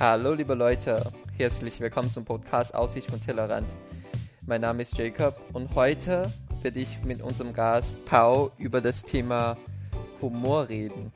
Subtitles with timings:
[0.00, 3.68] Hallo liebe Leute, herzlich willkommen zum Podcast Aussicht von Tellerrand.
[4.46, 6.32] Mein Name ist Jacob und heute
[6.62, 9.56] werde ich mit unserem Gast Pau über das Thema
[10.22, 11.10] Humor reden.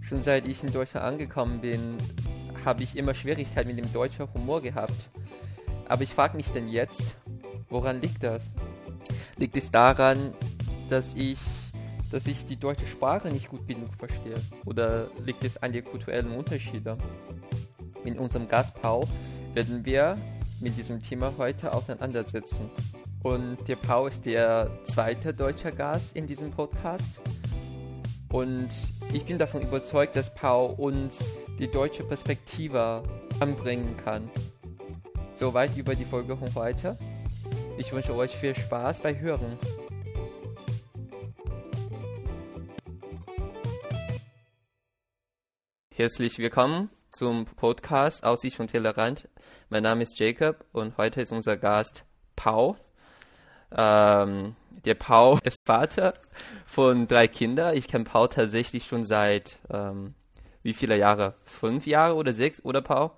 [0.00, 1.98] Schon seit ich in Deutschland angekommen bin,
[2.64, 5.08] habe ich immer Schwierigkeiten mit dem deutschen Humor gehabt.
[5.86, 7.14] Aber ich frage mich denn jetzt,
[7.68, 8.50] woran liegt das?
[9.36, 10.34] Liegt es daran,
[10.88, 11.38] dass ich,
[12.10, 14.40] dass ich die deutsche Sprache nicht gut genug verstehe?
[14.64, 16.98] Oder liegt es an den kulturellen Unterschieden?
[18.02, 19.06] Mit unserem Gast Pau
[19.52, 20.16] werden wir
[20.58, 22.70] mit diesem Thema heute auseinandersetzen.
[23.22, 27.20] Und der Pau ist der zweite deutsche Gast in diesem Podcast.
[28.32, 28.70] Und
[29.12, 33.02] ich bin davon überzeugt, dass Pau uns die deutsche Perspektive
[33.38, 34.30] anbringen kann.
[35.34, 36.96] Soweit über die Folge von heute.
[37.76, 39.58] Ich wünsche euch viel Spaß bei Hören.
[45.94, 49.28] Herzlich willkommen zum Podcast Aussicht von Tellerrand.
[49.68, 52.04] Mein Name ist Jacob und heute ist unser Gast
[52.36, 52.76] Pau.
[53.72, 56.14] Ähm, der Pau ist Vater
[56.66, 57.76] von drei Kindern.
[57.76, 60.14] Ich kenne Pau tatsächlich schon seit ähm,
[60.62, 61.34] wie viele Jahre?
[61.44, 63.12] Fünf Jahre oder sechs oder Pau?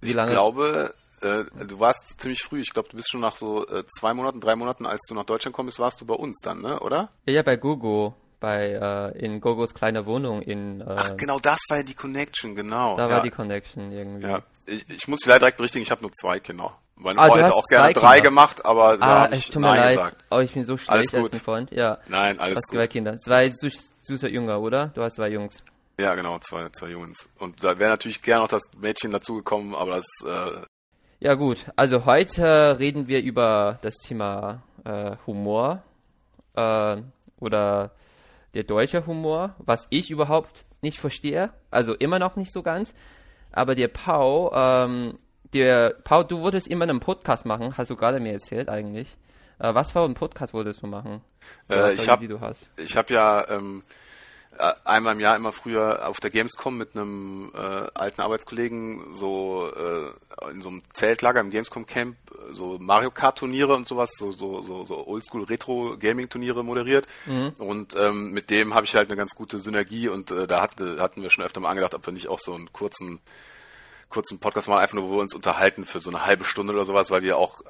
[0.00, 0.30] Wie lange?
[0.30, 2.60] Ich glaube, äh, du warst ziemlich früh.
[2.60, 5.24] Ich glaube, du bist schon nach so äh, zwei Monaten, drei Monaten, als du nach
[5.24, 6.80] Deutschland kommst, warst du bei uns dann, ne?
[6.80, 7.10] Oder?
[7.26, 8.14] Ja, bei Gogo.
[8.40, 10.80] Bei äh, in Gogos kleiner Wohnung in.
[10.80, 12.96] Äh, Ach genau, das war ja die Connection, genau.
[12.96, 13.14] Da ja.
[13.16, 14.28] war die Connection irgendwie.
[14.28, 15.82] Ja, ich, ich muss dich leider direkt berichtigen.
[15.82, 16.78] Ich habe nur zwei Kinder.
[16.94, 18.30] Meine ah, Frau hätte auch gerne drei Kinder.
[18.30, 19.96] gemacht, aber ah, da es tut mir leid.
[19.96, 20.24] Gesagt.
[20.30, 21.70] Oh, ich bin so schlecht als ein Freund.
[21.72, 21.98] Ja.
[22.06, 22.74] Nein, alles gut.
[22.74, 23.18] zwei Kinder.
[23.18, 24.88] Zwei süßer Jünger, oder?
[24.88, 25.64] Du hast zwei Jungs.
[26.00, 27.28] Ja, genau, zwei, zwei Jungs.
[27.38, 30.06] Und da wäre natürlich gerne noch das Mädchen dazugekommen, aber das.
[30.24, 30.64] Äh
[31.20, 35.82] ja gut, also heute reden wir über das Thema äh, Humor
[36.54, 36.98] äh,
[37.40, 37.90] oder
[38.54, 42.94] der deutsche Humor, was ich überhaupt nicht verstehe, also immer noch nicht so ganz.
[43.52, 45.18] Aber der Pau, ähm,
[45.52, 49.16] der Pau, du wolltest immer einen Podcast machen, hast du gerade mir erzählt eigentlich.
[49.58, 51.20] Äh, was für einen Podcast wolltest du machen?
[51.70, 52.24] Äh, ich habe
[52.76, 54.07] ich habe ja ähm, äh,
[54.84, 57.58] einmal im Jahr immer früher auf der Gamescom mit einem äh,
[57.94, 62.16] alten Arbeitskollegen so äh, in so einem Zeltlager im Gamescom Camp
[62.50, 67.06] so Mario Kart Turniere und sowas, so so so, so Oldschool Retro Gaming Turniere moderiert
[67.26, 67.52] mhm.
[67.58, 71.00] und ähm, mit dem habe ich halt eine ganz gute Synergie und äh, da hatte,
[71.00, 73.20] hatten wir schon öfter mal angedacht, ob wir nicht auch so einen kurzen
[74.08, 76.86] kurzen Podcast machen, einfach nur, wo wir uns unterhalten für so eine halbe Stunde oder
[76.86, 77.60] sowas, weil wir auch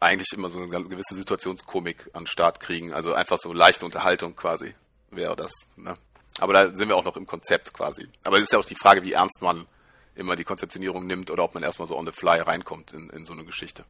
[0.00, 4.74] eigentlich immer so eine gewisse Situationskomik an Start kriegen, also einfach so leichte Unterhaltung quasi
[5.10, 5.94] wäre das, ne?
[6.40, 8.08] Aber da sind wir auch noch im Konzept quasi.
[8.24, 9.66] Aber es ist ja auch die Frage, wie ernst man
[10.14, 13.24] immer die Konzeptionierung nimmt oder ob man erstmal so on the fly reinkommt in, in
[13.24, 13.84] so eine Geschichte.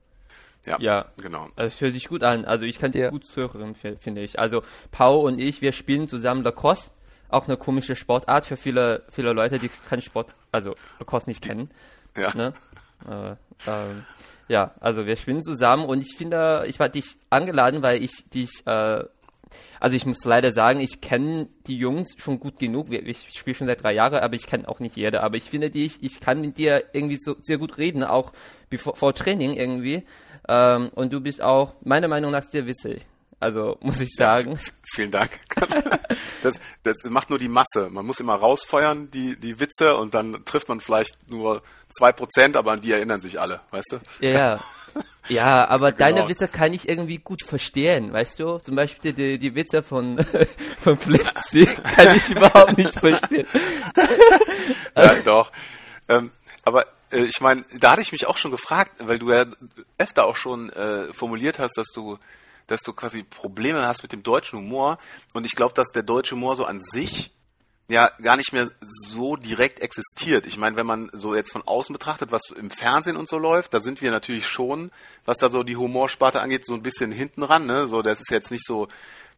[0.67, 1.49] Ja, ja, genau.
[1.57, 2.45] Also es hört sich gut an.
[2.45, 4.39] Also ich kann dir gut zuhören, finde ich.
[4.39, 6.91] Also Pau und ich, wir spielen zusammen Lacrosse.
[7.31, 11.71] Auch eine komische Sportart für viele, viele Leute, die keinen Sport, also Lacrosse nicht kennen.
[12.17, 12.35] Ja.
[12.35, 12.55] Ne?
[13.07, 14.05] Äh, ähm,
[14.49, 18.67] ja, also wir spielen zusammen und ich finde, ich war dich angeladen, weil ich dich
[18.67, 19.05] äh,
[19.81, 22.91] also ich muss leider sagen, ich kenne die Jungs schon gut genug.
[22.91, 25.23] Ich spiele schon seit drei Jahren, aber ich kenne auch nicht jede.
[25.23, 28.33] Aber ich finde dich, ich kann mit dir irgendwie so sehr gut reden, auch
[28.71, 30.05] bevor, vor Training irgendwie.
[30.49, 33.07] Ähm, und du bist auch meiner Meinung nach sehr witzig.
[33.41, 34.53] Also muss ich sagen.
[34.53, 34.59] Ja,
[34.95, 35.31] vielen Dank.
[36.41, 36.55] Das,
[36.85, 37.91] das macht nur die Masse.
[37.91, 42.57] Man muss immer rausfeuern, die, die Witze, und dann trifft man vielleicht nur zwei Prozent,
[42.57, 44.25] aber an die erinnern sich alle, weißt du?
[44.25, 44.61] Ja, ja.
[45.29, 45.99] Ja, aber genau.
[45.99, 48.59] deine Witze kann ich irgendwie gut verstehen, weißt du?
[48.59, 50.25] Zum Beispiel die, die Witze von,
[50.81, 53.47] von Flipsy kann ich überhaupt nicht verstehen.
[54.97, 55.53] ja, doch.
[56.09, 56.31] Ähm,
[56.65, 59.45] aber äh, ich meine, da hatte ich mich auch schon gefragt, weil du ja
[59.99, 62.19] öfter auch schon äh, formuliert hast, dass du
[62.69, 64.99] dass du quasi Probleme hast mit dem deutschen Humor.
[65.33, 67.33] Und ich glaube, dass der deutsche Humor so an sich
[67.88, 68.71] ja gar nicht mehr
[69.09, 70.47] so direkt existiert.
[70.47, 73.75] Ich meine, wenn man so jetzt von außen betrachtet, was im Fernsehen und so läuft,
[73.75, 74.91] da sind wir natürlich schon,
[75.25, 77.66] was da so die Humorsparte angeht, so ein bisschen hinten ran.
[77.66, 77.87] Ne?
[77.87, 78.88] So, das ist jetzt nicht so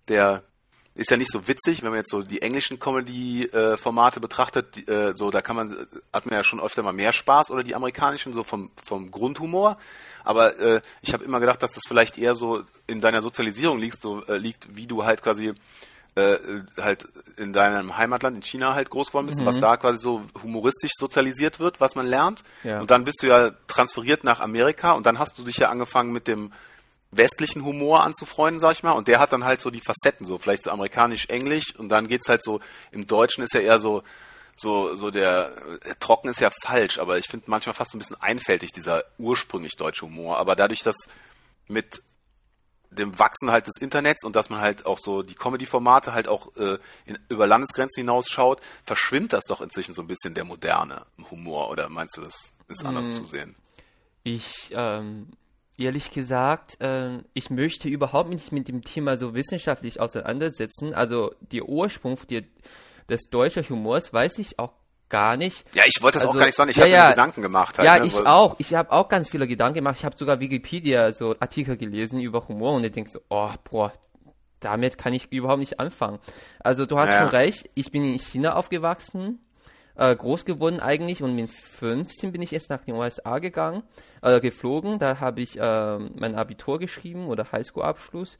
[0.09, 0.43] der
[0.97, 5.31] ist ja nicht so witzig, wenn man jetzt so die englischen Comedy-Formate betrachtet, äh, so
[5.31, 8.43] da kann man, hat man ja schon öfter mal mehr Spaß oder die amerikanischen, so
[8.43, 9.79] vom, vom Grundhumor.
[10.25, 14.03] Aber äh, ich habe immer gedacht, dass das vielleicht eher so in deiner Sozialisierung liegt,
[14.03, 15.55] so äh, liegt, wie du halt quasi
[16.17, 16.39] äh,
[16.81, 19.47] halt in deinem Heimatland in China halt groß geworden bist, mhm.
[19.47, 22.43] was da quasi so humoristisch sozialisiert wird, was man lernt.
[22.65, 22.81] Ja.
[22.81, 26.13] Und dann bist du ja transferiert nach Amerika und dann hast du dich ja angefangen
[26.13, 26.53] mit dem
[27.13, 28.93] westlichen Humor anzufreunden, sag ich mal.
[28.93, 32.29] Und der hat dann halt so die Facetten, so vielleicht so amerikanisch-englisch und dann geht's
[32.29, 32.61] halt so,
[32.93, 34.03] im Deutschen ist ja eher so,
[34.57, 35.53] so, so der,
[35.83, 39.05] äh, trocken ist ja falsch, aber ich finde manchmal fast so ein bisschen einfältig, dieser
[39.19, 40.39] ursprünglich deutsche Humor.
[40.39, 40.97] Aber dadurch, dass
[41.67, 42.03] mit
[42.91, 46.55] dem Wachsen halt des Internets und dass man halt auch so die Comedy-Formate halt auch
[46.57, 51.71] äh, in, über Landesgrenzen hinausschaut, verschwimmt das doch inzwischen so ein bisschen der moderne Humor
[51.71, 53.13] oder meinst du, das ist anders mm.
[53.15, 53.55] zu sehen?
[54.25, 55.29] Ich, ähm,
[55.79, 60.93] ehrlich gesagt, äh, ich möchte überhaupt nicht mit dem Thema so wissenschaftlich auseinandersetzen.
[60.93, 62.43] Also der Ursprung der,
[63.09, 64.73] des deutschen Humors weiß ich auch
[65.11, 65.67] gar nicht.
[65.75, 66.71] Ja, ich wollte das also, auch gar nicht sagen.
[66.71, 67.79] Ich ja, habe ja, mir Gedanken gemacht.
[67.79, 68.07] Halt, ja, ne?
[68.07, 68.57] ich auch.
[68.59, 69.97] Ich habe auch ganz viele Gedanken gemacht.
[69.99, 73.93] Ich habe sogar Wikipedia so Artikel gelesen über Humor und ich denke so, oh, boah,
[74.61, 76.19] damit kann ich überhaupt nicht anfangen.
[76.61, 77.21] Also du hast ja.
[77.21, 77.69] schon recht.
[77.75, 79.41] Ich bin in China aufgewachsen,
[79.97, 83.83] äh, groß geworden eigentlich und mit 15 bin ich erst nach den USA gegangen,
[84.23, 84.99] äh, geflogen.
[84.99, 88.39] Da habe ich äh, mein Abitur geschrieben oder Highschool-Abschluss.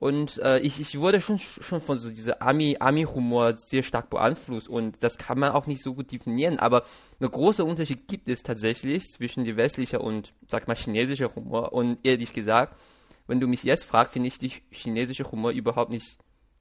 [0.00, 4.96] Und äh, ich, ich wurde schon, schon von so dieser Ami-Humor sehr stark beeinflusst und
[5.02, 6.58] das kann man auch nicht so gut definieren.
[6.58, 6.84] Aber
[7.20, 11.74] ein großer Unterschied gibt es tatsächlich zwischen die westliche und, sag mal, chinesische Humor.
[11.74, 12.80] Und ehrlich gesagt,
[13.26, 16.16] wenn du mich jetzt fragst, finde ich die chinesische Humor überhaupt nicht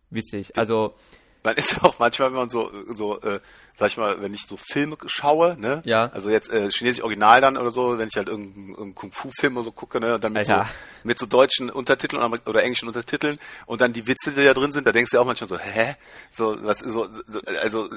[0.09, 0.57] witzig.
[0.57, 0.95] Also
[1.43, 3.39] man ist ja auch manchmal, wenn man so, so, äh,
[3.75, 5.81] sag ich mal, wenn ich so Filme schaue, ne?
[5.85, 6.09] Ja.
[6.13, 9.63] Also jetzt äh, chinesisch Original dann oder so, wenn ich halt irgendeinen irgendein Kung-Fu-Film oder
[9.63, 10.19] so gucke, ne?
[10.19, 10.61] dann mit so,
[11.03, 14.73] mit so deutschen Untertiteln oder, oder, englischen Untertiteln und dann die Witze, die da drin
[14.73, 15.95] sind, da denkst du ja auch manchmal so, hä?
[16.31, 17.89] So, was, so, so also,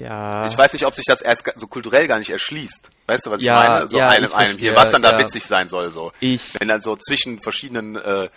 [0.00, 0.46] ja.
[0.46, 2.90] Ich weiß nicht, ob sich das erst so kulturell gar nicht erschließt.
[3.06, 3.88] Weißt du, was ich ja, meine?
[3.88, 6.12] So ja, einem, einem hier, was dann da witzig sein soll, so.
[6.20, 6.58] Ich.
[6.60, 8.28] Wenn dann so zwischen verschiedenen, äh,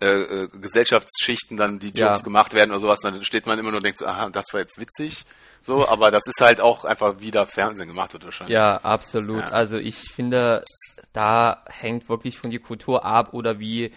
[0.00, 0.06] äh,
[0.44, 2.24] äh, Gesellschaftsschichten dann die Jokes Ja.
[2.24, 4.60] gemacht werden oder sowas, dann steht man immer nur und denkt so, aha, das war
[4.60, 5.24] jetzt witzig.
[5.60, 8.54] So, aber das ist halt auch einfach, wie da Fernsehen gemacht wird wahrscheinlich.
[8.54, 9.40] Ja, absolut.
[9.40, 9.48] Ja.
[9.48, 10.62] Also ich finde,
[11.12, 13.92] da hängt wirklich von der Kultur ab oder wie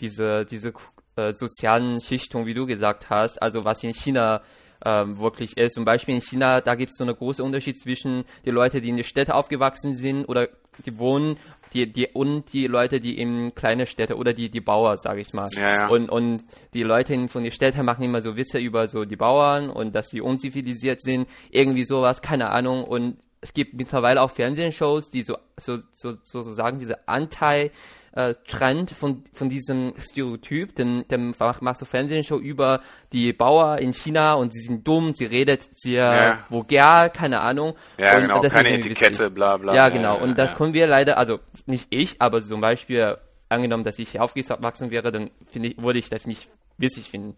[0.00, 0.72] diese, diese
[1.14, 4.42] äh, sozialen Schichtungen, wie du gesagt hast, also was in China
[4.86, 5.74] ähm, wirklich ist.
[5.74, 8.88] Zum Beispiel in China, da gibt es so einen großen Unterschied zwischen den Leuten, die
[8.90, 10.48] in der Städte aufgewachsen sind oder
[10.86, 11.36] die wohnen,
[11.72, 15.32] die, die und die Leute, die in kleine Städte oder die, die Bauer, sage ich
[15.32, 15.48] mal.
[15.52, 15.86] Ja, ja.
[15.88, 19.16] Und, und die Leute in- von den Städten machen immer so Witze über so die
[19.16, 22.84] Bauern und dass sie unzivilisiert sind, irgendwie sowas, keine Ahnung.
[22.84, 27.70] Und es gibt mittlerweile auch Fernsehshows, die so, so, so sozusagen diese Anteil
[28.16, 32.80] äh, Trend von, von diesem Stereotyp, denn, denn macht, macht so Fernsehshow über
[33.12, 36.38] die Bauer in China und sie sind dumm, sie redet sehr Ja.
[36.48, 37.74] vulgär, keine Ahnung.
[37.98, 39.34] Ja, und genau, keine Etikette, witzig.
[39.34, 39.74] bla bla.
[39.74, 40.16] Ja, genau.
[40.18, 40.56] Und das ja.
[40.56, 43.18] können wir leider, also nicht ich, aber zum Beispiel
[43.48, 46.48] angenommen, dass ich hier aufgewachsen wäre, dann finde ich, würde ich das nicht
[46.78, 47.36] witzig finden.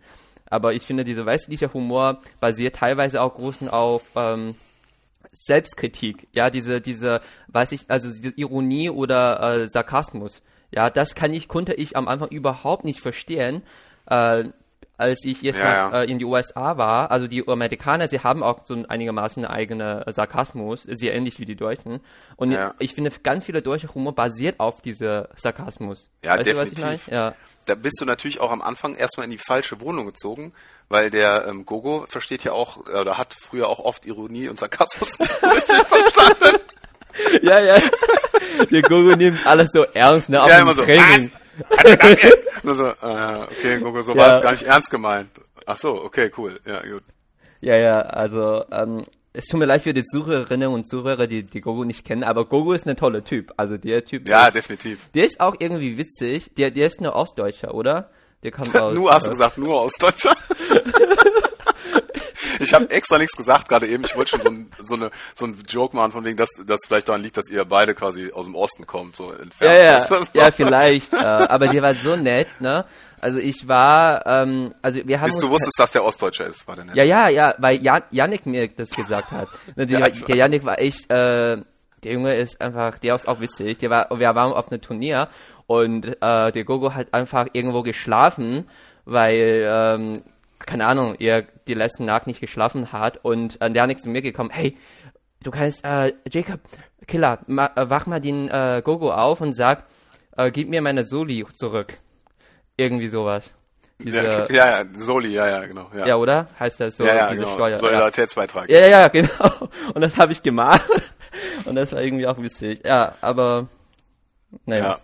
[0.49, 4.55] Aber ich finde, dieser westliche Humor basiert teilweise auch großen auf ähm,
[5.33, 6.29] Selbstkritik.
[6.33, 10.41] Ja, diese, diese, weiß ich, also diese Ironie oder äh, Sarkasmus.
[10.71, 13.63] Ja, das kann ich, konnte ich am Anfang überhaupt nicht verstehen.
[14.07, 14.45] Äh,
[15.01, 16.01] als ich jetzt Ja, nach.
[16.01, 20.05] Äh, in die USA war, also die Amerikaner, sie haben auch so ein einigermaßen eigene
[20.09, 22.01] Sarkasmus, sehr ähnlich wie die Deutschen.
[22.35, 22.75] Und Ja.
[22.81, 26.11] ich finde, ganz viele deutsche Humor basiert auf dieser Sarkasmus.
[26.25, 26.75] Ja, weißt definitiv.
[26.79, 27.17] Du, was ich meine?
[27.21, 27.35] Ja.
[27.67, 30.53] Da bist du natürlich auch am Anfang erstmal in die falsche Wohnung gezogen,
[30.89, 34.59] weil der ähm, Gogo versteht ja auch, äh, oder hat früher auch oft Ironie und
[34.59, 35.33] Sarkasmus nicht
[35.87, 36.59] verstanden.
[37.43, 37.77] Ja, ja.
[38.71, 40.43] Der Gogo nimmt alles so ernst, ne?
[40.43, 41.33] Auch Ja, im immer so, Training.
[41.71, 41.97] Also?
[42.63, 44.19] Nur so, äh, okay, Gogo, so Ja.
[44.19, 45.31] war es gar nicht ernst gemeint.
[45.67, 46.59] Ach so, okay, cool.
[46.67, 47.03] Ja, gut.
[47.61, 51.61] Ja, ja, also ähm, es tut mir leid für die Zuhörerinnen und Zuhörer, die, die
[51.61, 53.53] Gogo nicht kennen, aber Gogo ist ein toller Typ.
[53.57, 54.99] Also der Typ Ja, ist, definitiv.
[55.15, 56.51] der ist auch irgendwie witzig.
[56.57, 58.11] Der, der ist nur Ostdeutscher, oder?
[58.45, 58.95] Der kommt aus.
[58.95, 60.39] nur hast du gesagt, nur aus Deutschland.
[62.69, 64.05] ich habe extra nichts gesagt gerade eben.
[64.05, 66.81] Ich wollte schon so, ein, so, eine, so einen Joke machen, von wegen, dass das
[66.87, 69.79] vielleicht daran liegt, dass ihr beide quasi aus dem Osten kommt, so entfernt.
[69.79, 70.17] Ja, ja, so?
[70.35, 71.13] ja, vielleicht.
[71.13, 72.85] äh, aber der war so nett, ne?
[73.21, 76.77] Also ich war, ähm, also wir haben Bis du wusstest, dass der Ostdeutscher ist, war
[76.77, 76.97] der nett.
[76.97, 79.49] Ja, ja, ja, weil Jan, Yannick mir das gesagt hat.
[79.77, 81.57] Ne, Ja, ich der Yannick war echt, äh,
[82.05, 83.79] der Junge ist einfach, der ist auch witzig.
[83.79, 85.29] Der war, wir waren auf einer Turnier
[85.67, 88.69] und äh, der Gogo hat einfach irgendwo geschlafen,
[89.05, 90.13] weil, ähm,
[90.61, 94.23] keine Ahnung, er die letzte Nacht nicht geschlafen hat und äh, der Yannick zu mir
[94.23, 94.77] gekommen, hey,
[95.43, 96.61] du kannst, äh, Jacob,
[97.07, 99.85] Killer, ma, äh, wach mal den äh, Gogo auf und sag,
[100.37, 101.99] äh, gib mir meine Soli zurück.
[102.77, 103.55] Irgendwie sowas.
[104.01, 105.91] Diese, Ja, ja, ja, Soli, ja, ja, genau.
[105.97, 106.47] Ja, ja, oder?
[106.61, 107.55] Heißt das so, ja, ja diese genau.
[107.55, 107.71] Steuer?
[107.71, 107.79] Ja.
[107.79, 108.69] Solidaritätsbeitrag.
[108.69, 109.69] ja, ja, genau.
[109.95, 110.83] Und das habe ich gemacht.
[111.65, 112.83] Und das war irgendwie auch witzig.
[112.85, 113.67] Ja, aber
[114.67, 114.99] naja, Ja.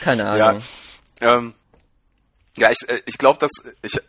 [0.00, 0.62] keine Ja, Ahnung.
[1.22, 1.54] ähm,
[2.56, 3.50] ja ich, äh, ich glaube, dass
[3.82, 4.00] ich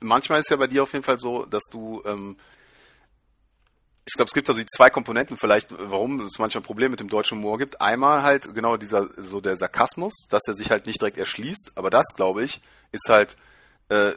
[0.00, 2.36] manchmal ist ja bei dir auf jeden Fall so, dass du ähm,
[4.08, 7.10] ich glaube, es gibt also die zwei Komponenten vielleicht, warum es manchmal Probleme mit dem
[7.10, 7.82] deutschen Humor gibt.
[7.82, 11.90] Einmal halt genau dieser so der Sarkasmus, dass er sich halt nicht direkt erschließt, aber
[11.90, 13.36] das glaube ich ist halt
[13.90, 14.12] äh,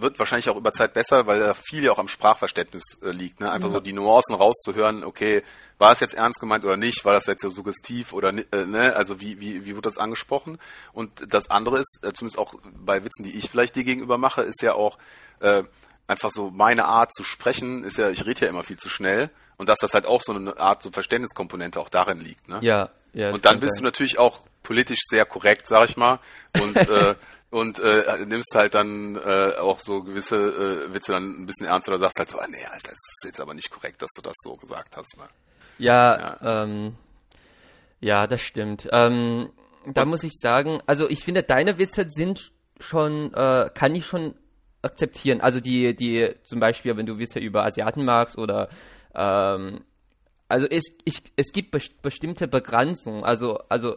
[0.00, 3.40] wird wahrscheinlich auch über Zeit besser, weil da viel ja auch am Sprachverständnis äh, liegt.
[3.40, 3.50] Ne?
[3.50, 3.74] Einfach ja.
[3.74, 5.42] so die Nuancen rauszuhören, okay,
[5.78, 8.94] war es jetzt ernst gemeint oder nicht, war das jetzt so suggestiv oder äh, ne,
[8.96, 10.58] also wie, wie, wie wird das angesprochen?
[10.92, 14.42] Und das andere ist, äh, zumindest auch bei Witzen, die ich vielleicht dir gegenüber mache,
[14.42, 14.98] ist ja auch
[15.40, 15.62] äh,
[16.06, 19.30] einfach so meine Art zu sprechen, ist ja, ich rede ja immer viel zu schnell
[19.56, 22.48] und dass das halt auch so eine Art so Verständniskomponente auch darin liegt.
[22.48, 22.58] Ne?
[22.62, 23.30] Ja, ja.
[23.30, 23.82] Und dann bist sein.
[23.82, 26.18] du natürlich auch politisch sehr korrekt, sag ich mal.
[26.60, 27.14] Und äh,
[27.50, 31.92] und äh, nimmst halt dann äh, auch so gewisse äh, Witze dann ein bisschen ernster
[31.92, 34.22] oder sagst halt so, ah, nee, Alter, das ist jetzt aber nicht korrekt, dass du
[34.22, 35.16] das so gesagt hast.
[35.16, 35.24] Ne?
[35.78, 36.62] Ja, ja.
[36.62, 36.96] Ähm,
[38.00, 38.88] ja, das stimmt.
[38.92, 39.50] Ähm,
[39.86, 44.34] da muss ich sagen, also ich finde, deine Witze sind schon, äh, kann ich schon
[44.82, 45.40] akzeptieren.
[45.40, 48.68] Also die, die, zum Beispiel, wenn du Witze über Asiaten magst oder
[49.14, 49.80] ähm,
[50.48, 53.96] also es, ich, es gibt bestimmte Begrenzungen, also, also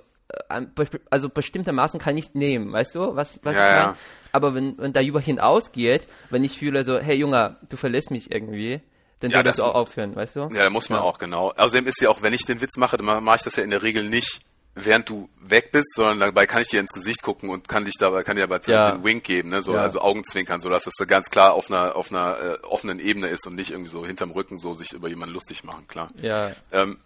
[1.10, 3.88] also bestimmte Maßen kann ich nehmen, weißt du, was, was ja, ich meine?
[3.88, 3.98] Ja.
[4.32, 8.82] Aber wenn, wenn darüber hinausgeht, wenn ich fühle so, hey Junge, du verlässt mich irgendwie,
[9.20, 10.40] dann ja, soll das auch aufhören, weißt du?
[10.52, 11.06] Ja, da muss man ja.
[11.06, 11.52] auch, genau.
[11.56, 13.70] Außerdem ist ja auch, wenn ich den Witz mache, dann mache ich das ja in
[13.70, 14.42] der Regel nicht,
[14.74, 17.96] während du weg bist, sondern dabei kann ich dir ins Gesicht gucken und kann dich
[18.00, 18.92] dabei, kann dir dabei ja.
[18.92, 21.96] den Wink geben, ne, so, also Augenzwinkern, so dass das so ganz klar auf einer,
[21.96, 25.10] auf einer äh, offenen Ebene ist und nicht irgendwie so hinterm Rücken so sich über
[25.10, 26.10] jemanden lustig machen, klar.
[26.22, 26.52] Ja.
[26.72, 27.00] Ähm,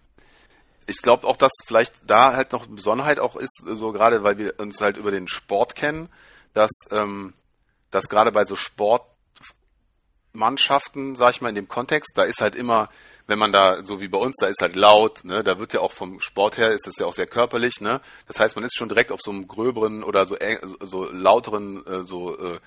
[0.88, 4.60] ich glaube auch, dass vielleicht da halt noch Besonderheit auch ist, so gerade weil wir
[4.60, 6.10] uns halt über den Sport kennen,
[6.54, 7.34] dass, ähm,
[7.92, 12.90] dass gerade bei so Sportmannschaften, sag ich mal, in dem Kontext, da ist halt immer,
[13.28, 15.80] wenn man da, so wie bei uns, da ist halt laut, ne, da wird ja
[15.82, 18.76] auch vom Sport her, ist das ja auch sehr körperlich, ne, das heißt, man ist
[18.76, 20.38] schon direkt auf so einem gröberen oder so,
[20.82, 22.60] so lauteren, äh, so äh,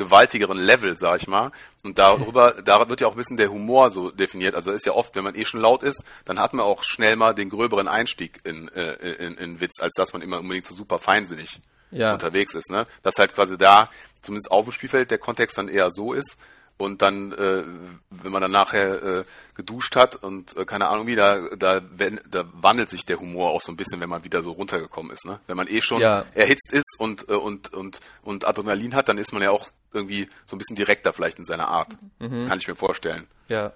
[0.00, 1.52] gewaltigeren Level, sag ich mal.
[1.84, 4.54] Und darüber, da wird ja auch ein bisschen der Humor so definiert.
[4.54, 7.16] Also ist ja oft, wenn man eh schon laut ist, dann hat man auch schnell
[7.16, 10.74] mal den gröberen Einstieg in, äh, in, in Witz, als dass man immer unbedingt so
[10.74, 12.12] super feinsinnig ja.
[12.12, 12.70] unterwegs ist.
[12.70, 12.86] Ne?
[13.02, 13.90] Dass halt quasi da,
[14.22, 16.38] zumindest auf dem Spielfeld, der Kontext dann eher so ist.
[16.78, 17.62] Und dann, äh,
[18.08, 22.18] wenn man dann nachher äh, geduscht hat und äh, keine Ahnung wie, da, da, wenn,
[22.30, 25.26] da wandelt sich der Humor auch so ein bisschen, wenn man wieder so runtergekommen ist.
[25.26, 25.40] Ne?
[25.46, 26.24] Wenn man eh schon ja.
[26.34, 30.28] erhitzt ist und, äh, und, und, und Adrenalin hat, dann ist man ja auch irgendwie
[30.46, 31.96] so ein bisschen direkter vielleicht in seiner Art.
[32.18, 32.46] Mhm.
[32.46, 33.26] Kann ich mir vorstellen.
[33.48, 33.72] Ja.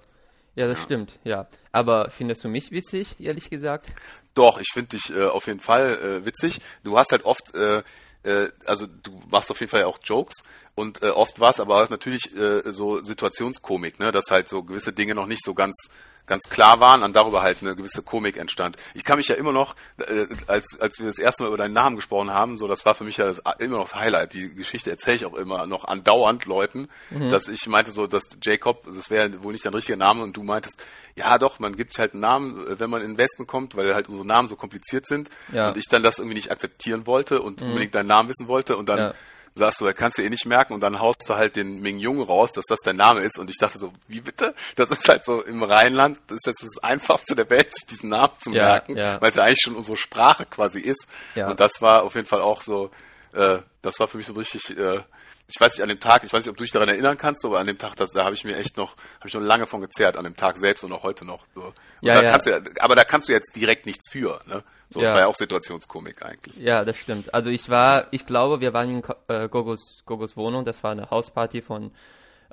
[0.55, 0.83] Ja, das ja.
[0.85, 1.47] stimmt, ja.
[1.73, 3.91] Aber findest du mich witzig, ehrlich gesagt?
[4.35, 6.61] Doch, ich finde dich äh, auf jeden Fall äh, witzig.
[6.83, 7.83] Du hast halt oft, äh,
[8.23, 10.35] äh, also du machst auf jeden Fall auch Jokes
[10.73, 14.93] und äh, oft war es aber natürlich äh, so Situationskomik, ne, dass halt so gewisse
[14.93, 15.89] Dinge noch nicht so ganz
[16.25, 18.77] ganz klar waren und darüber halt eine gewisse Komik entstand.
[18.93, 21.73] Ich kann mich ja immer noch, äh, als, als wir das erste Mal über deinen
[21.73, 24.33] Namen gesprochen haben, so das war für mich ja das, immer noch das Highlight.
[24.33, 27.29] Die Geschichte erzähle ich auch immer noch andauernd Leuten, mhm.
[27.29, 30.43] dass ich meinte so, dass Jacob, das wäre wohl nicht dein richtiger Name und du
[30.43, 30.83] meintest,
[31.15, 33.75] ja doch, man gibt sich halt einen Namen, äh, wenn man in den Westen kommt,
[33.75, 35.69] weil halt unsere Namen so kompliziert sind ja.
[35.69, 37.67] und ich dann das irgendwie nicht akzeptieren wollte und mhm.
[37.67, 39.13] unbedingt deinen Namen wissen wollte und dann ja
[39.57, 41.97] sagst du, er kannst du eh nicht merken und dann haust du halt den Ming
[41.97, 44.53] Jung raus, dass das dein Name ist und ich dachte so, wie bitte?
[44.75, 48.09] Das ist halt so im Rheinland, das ist jetzt das Einfachste der Welt, sich diesen
[48.09, 49.21] Namen zu merken, ja, ja.
[49.21, 51.49] weil es ja eigentlich schon unsere Sprache quasi ist ja.
[51.49, 52.91] und das war auf jeden Fall auch so,
[53.33, 54.99] äh, das war für mich so richtig, äh,
[55.47, 57.45] ich weiß nicht, an dem Tag, ich weiß nicht, ob du dich daran erinnern kannst,
[57.45, 59.67] aber an dem Tag, das, da habe ich mir echt noch, habe ich noch lange
[59.67, 61.45] von gezerrt, an dem Tag selbst und auch heute noch.
[61.53, 61.73] So.
[62.01, 62.37] ja, ja.
[62.37, 64.39] Du, aber da kannst du jetzt direkt nichts für.
[64.47, 64.63] Ne?
[64.89, 65.05] So, ja.
[65.05, 66.57] Das war ja auch Situationskomik eigentlich.
[66.57, 67.33] Ja, das stimmt.
[67.33, 71.11] Also ich war, ich glaube, wir waren in äh, Gogos, Gogos Wohnung, das war eine
[71.11, 71.91] Hausparty von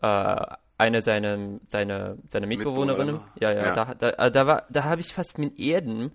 [0.03, 0.37] äh,
[0.77, 3.21] einer seiner seine, seine Mitbewohnerinnen.
[3.41, 6.13] Ja, ja, ja, da, da, äh, da, war, da habe ich fast mit Erden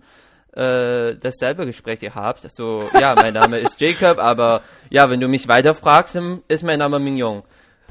[0.58, 2.50] äh, dasselbe Gespräch gehabt.
[2.52, 6.80] So, ja, mein Name ist Jacob, aber ja, wenn du mich weiter fragst, ist mein
[6.80, 7.44] Name Mignon.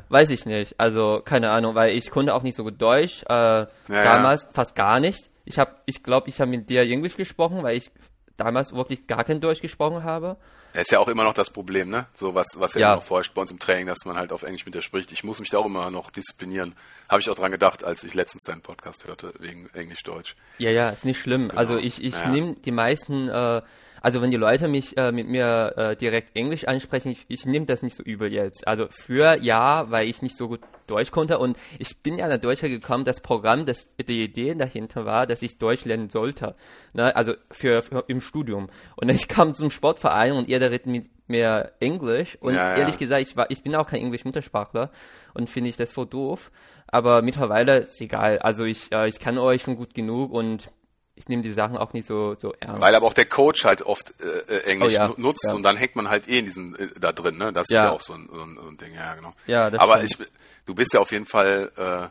[0.10, 0.80] Weiß ich nicht.
[0.80, 3.24] Also, keine Ahnung, weil ich konnte auch nicht so gut Deutsch.
[3.24, 4.50] Äh, ja, damals ja.
[4.54, 5.30] fast gar nicht.
[5.46, 7.92] Ich habe, ich glaube, ich habe mit dir Englisch gesprochen, weil ich
[8.36, 10.38] damals wirklich gar kein Deutsch gesprochen habe.
[10.74, 12.06] Das ist ja auch immer noch das Problem, ne?
[12.14, 12.96] So was, was ja, ja.
[12.96, 15.12] noch vorherrscht bei uns im Training, dass man halt auf Englisch mit dir spricht.
[15.12, 16.76] Ich muss mich da auch immer noch disziplinieren.
[17.10, 20.36] Habe ich auch dran gedacht, als ich letztens deinen Podcast hörte, wegen Englisch-Deutsch.
[20.60, 21.50] Ja, ja, ist nicht schlimm.
[21.50, 21.60] Genau.
[21.60, 22.30] Also ich, ich ja.
[22.30, 23.62] nehme die meisten äh,
[24.02, 27.66] also wenn die Leute mich äh, mit mir äh, direkt Englisch ansprechen, ich, ich nehme
[27.66, 28.68] das nicht so übel jetzt.
[28.68, 32.38] Also für ja, weil ich nicht so gut Deutsch konnte und ich bin ja nach
[32.38, 36.56] Deutschland gekommen, das Programm, das die Idee dahinter war, dass ich Deutsch lernen sollte.
[36.94, 37.14] Ne?
[37.16, 38.70] Also für, für im Studium.
[38.96, 42.78] Und ich kam zum Sportverein und ihr redet mit mir Englisch und ja, ja.
[42.78, 44.92] ehrlich gesagt, ich war, ich bin auch kein Englisch-Muttersprachler
[45.34, 46.52] und finde ich das voll doof.
[46.88, 48.40] Aber mittlerweile ist egal.
[48.40, 50.72] Also ich, äh, ich kann euch schon gut genug und
[51.16, 52.82] ich nehme die Sachen auch nicht so, so ernst.
[52.82, 55.14] Weil aber auch der Coach halt oft äh, äh Englisch oh, ja.
[55.18, 55.54] nutzt ja.
[55.54, 57.52] und dann hängt man halt eh in diesen äh, da drin, ne?
[57.52, 57.80] Das ja.
[57.80, 59.32] ist ja auch so ein, so ein, so ein Ding, ja genau.
[59.48, 60.30] Ja, das aber stimmt.
[60.30, 62.08] ich, du bist ja auf jeden Fall, äh,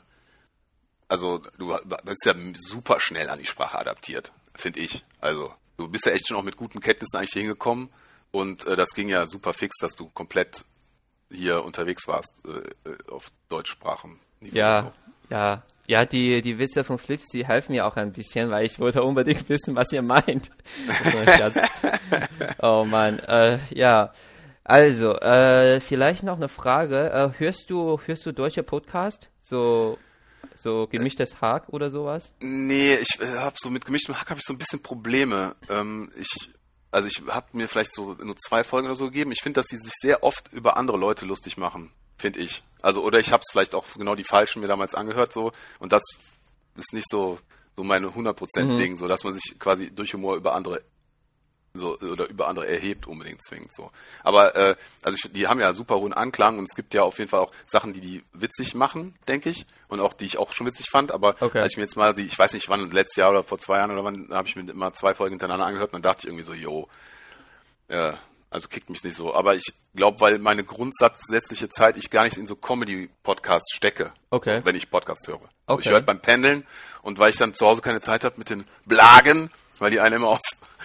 [1.09, 1.75] also du
[2.05, 5.05] bist ja super schnell an die Sprache adaptiert, finde ich.
[5.21, 7.91] Also du bist ja echt schon auch mit guten Kenntnissen eigentlich hingekommen
[8.39, 10.65] und äh, das ging ja super fix, dass du komplett
[11.31, 14.21] hier unterwegs warst äh, äh auf Deutschsprachen.
[14.41, 14.93] Ja, so.
[15.35, 18.79] ja, ja, die, die Witze von Flips, die helfen mir auch ein bisschen, weil ich
[18.81, 20.51] wollte unbedingt wissen, was ihr meint.
[22.61, 24.13] oh man, äh, ja.
[24.65, 27.11] Also, äh, vielleicht noch eine Frage.
[27.11, 29.31] Äh, hörst du, hörst du deutsche Podcast?
[29.41, 29.97] So,
[30.57, 32.35] so gemischtes Hack oder sowas?
[32.41, 35.55] Nee, ich äh, habe so mit gemischtem Hack habe ich so ein bisschen Probleme.
[35.69, 36.51] Ähm, ich,
[36.97, 39.31] also ich habe mir vielleicht so nur zwei Folgen oder so gegeben.
[39.31, 42.63] Ich finde, dass die sich sehr oft über andere Leute lustig machen finde ich.
[42.83, 45.93] Also oder ich habe es vielleicht auch genau die falschen mir damals angehört so und
[45.93, 46.03] das
[46.77, 47.39] ist nicht so
[47.77, 48.77] so mein 100% mhm.
[48.79, 50.81] Ding, so dass man sich quasi durch Humor über andere
[51.79, 53.91] so oder über andere erhebt unbedingt zwingend so.
[54.23, 57.19] Aber äh, also ich, die haben ja super hohen Anklang und es gibt ja auf
[57.19, 60.53] jeden Fall auch Sachen, die die witzig machen, denke ich, und auch die ich auch
[60.53, 61.13] schon witzig fand.
[61.13, 61.61] Aber okay.
[61.61, 63.79] als ich mir jetzt mal die, ich weiß nicht, wann letztes Jahr oder vor zwei
[63.79, 66.27] Jahren oder wann, habe ich mir immer zwei Folgen hintereinander angehört und dann dachte ich
[66.27, 66.89] irgendwie so, yo,
[67.89, 68.13] äh,
[68.51, 69.35] also kickt mich nicht so.
[69.35, 69.65] Aber ich
[69.95, 74.61] glaube, weil meine grundsätzliche Zeit ich gar nicht in so Comedy-Podcasts stecke, okay.
[74.65, 75.41] wenn ich Podcasts höre.
[75.67, 75.83] Okay.
[75.83, 76.67] ich höre beim Pendeln
[77.03, 80.17] und weil ich dann zu Hause keine Zeit habe mit den Blagen, weil die einen
[80.17, 80.41] immer auf,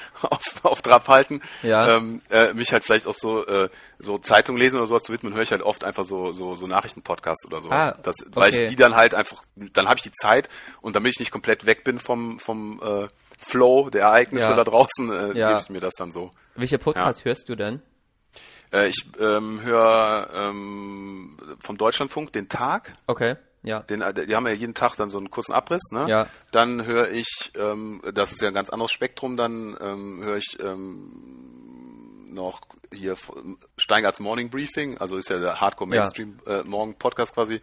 [0.21, 1.97] auf, auf Trab halten, ja.
[1.97, 5.33] ähm, äh, mich halt vielleicht auch so, äh, so Zeitung lesen oder sowas zu widmen,
[5.33, 7.93] höre ich halt oft einfach so, so, so Nachrichtenpodcasts oder sowas.
[7.93, 8.63] Ah, das, weil okay.
[8.63, 10.49] ich die dann halt einfach, dann habe ich die Zeit
[10.81, 14.53] und damit ich nicht komplett weg bin vom, vom äh, Flow der Ereignisse ja.
[14.53, 15.49] da draußen, äh, ja.
[15.49, 16.31] gebe ich mir das dann so.
[16.55, 17.25] Welche Podcasts ja.
[17.25, 17.81] hörst du denn?
[18.71, 22.93] Äh, ich ähm, höre ähm, vom Deutschlandfunk den Tag.
[23.07, 23.35] Okay.
[23.63, 23.81] Ja.
[23.81, 26.05] Den, äh, die haben ja jeden Tag dann so einen kurzen Abriss, ne?
[26.07, 26.27] Ja.
[26.51, 30.57] Dann höre ich, ähm, das ist ja ein ganz anderes Spektrum, dann ähm, höre ich
[30.59, 32.61] ähm, noch
[32.93, 33.15] hier
[33.77, 36.59] Steingarts Morning Briefing, also ist ja der Hardcore Mainstream ja.
[36.59, 37.61] äh, Morgen Podcast quasi.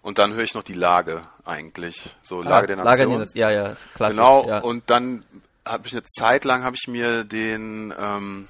[0.00, 3.18] Und dann höre ich noch die Lage eigentlich, so ah, Lage ah, der Nation.
[3.20, 4.16] Lage, ja, ja, klasse.
[4.16, 4.48] Genau.
[4.48, 4.58] Ja.
[4.58, 5.24] Und dann
[5.64, 8.48] habe ich eine Zeit lang habe ich mir den, ähm,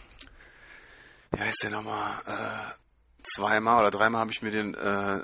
[1.30, 2.81] wie heißt der nochmal, äh,
[3.22, 5.20] zweimal oder dreimal habe ich mir den äh,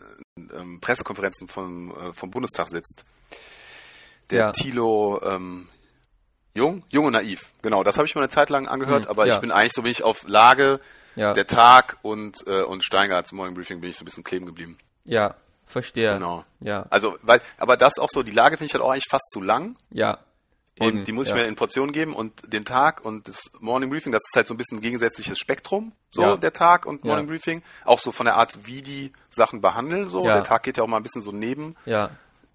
[0.54, 3.04] ähm, Pressekonferenzen vom, äh, vom Bundestag sitzt.
[4.30, 4.52] Der ja.
[4.52, 5.68] Thilo ähm,
[6.54, 7.52] Jung, Jung und Naiv.
[7.62, 9.34] Genau, das habe ich mir eine Zeit lang angehört, hm, aber ja.
[9.34, 10.80] ich bin eigentlich so wenig auf Lage,
[11.14, 11.32] ja.
[11.32, 14.76] der Tag und, äh, und Steingarts Morning Briefing bin ich so ein bisschen kleben geblieben.
[15.04, 15.34] Ja,
[15.66, 16.14] verstehe.
[16.14, 16.44] Genau.
[16.60, 16.86] Ja.
[16.90, 19.40] Also, weil, aber das auch so, die Lage finde ich halt auch eigentlich fast zu
[19.40, 19.74] lang.
[19.90, 20.18] Ja.
[20.80, 21.40] Und die muss ich ja.
[21.40, 24.54] mir in Portionen geben und den Tag und das Morning Briefing, das ist halt so
[24.54, 26.36] ein bisschen ein gegensätzliches Spektrum, so ja.
[26.36, 27.32] der Tag und Morning ja.
[27.32, 27.62] Briefing.
[27.84, 30.24] Auch so von der Art, wie die Sachen behandeln, so.
[30.24, 31.76] Der Tag geht ja auch mal ein bisschen so neben.